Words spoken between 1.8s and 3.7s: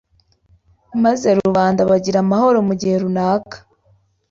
bagira amahoro mu gihe runaka